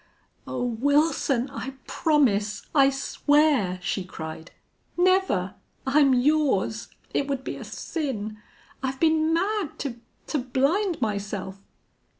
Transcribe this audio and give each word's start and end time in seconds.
"Oh, 0.47 0.63
Wilson, 0.63 1.47
I 1.51 1.75
promise 1.85 2.65
I 2.73 2.89
swear!" 2.89 3.77
she 3.83 4.03
cried. 4.03 4.49
"Never! 4.97 5.53
I'm 5.85 6.15
yours. 6.15 6.87
It 7.13 7.27
would 7.27 7.43
be 7.43 7.55
a 7.55 7.63
sin. 7.63 8.39
I've 8.81 8.99
been 8.99 9.31
mad 9.31 9.77
to 9.81 9.97
to 10.25 10.39
blind 10.39 11.01
myself." 11.03 11.61